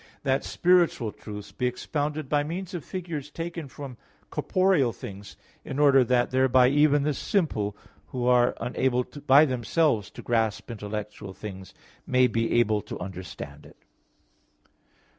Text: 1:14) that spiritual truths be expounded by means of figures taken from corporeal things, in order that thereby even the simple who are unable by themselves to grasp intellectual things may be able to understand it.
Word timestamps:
1:14) 0.21 0.21
that 0.23 0.43
spiritual 0.43 1.11
truths 1.11 1.51
be 1.51 1.67
expounded 1.67 2.27
by 2.27 2.41
means 2.43 2.73
of 2.73 2.83
figures 2.83 3.29
taken 3.29 3.67
from 3.67 3.97
corporeal 4.31 4.91
things, 4.91 5.37
in 5.63 5.77
order 5.77 6.03
that 6.03 6.31
thereby 6.31 6.67
even 6.69 7.03
the 7.03 7.13
simple 7.13 7.77
who 8.07 8.25
are 8.25 8.55
unable 8.59 9.03
by 9.27 9.45
themselves 9.45 10.09
to 10.09 10.23
grasp 10.23 10.71
intellectual 10.71 11.33
things 11.33 11.75
may 12.07 12.25
be 12.25 12.51
able 12.59 12.81
to 12.81 12.99
understand 12.99 13.63
it. 13.63 13.77